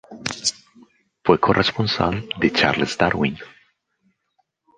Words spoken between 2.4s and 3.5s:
Charles Darwin.